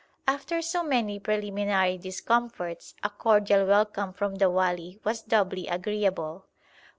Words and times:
After 0.27 0.63
so 0.63 0.81
many 0.83 1.19
preliminary 1.19 1.95
discomforts 1.99 2.95
a 3.03 3.09
cordial 3.11 3.67
welcome 3.67 4.13
from 4.13 4.33
the 4.37 4.49
wali 4.49 4.99
was 5.03 5.21
doubly 5.21 5.67
agreeable. 5.67 6.47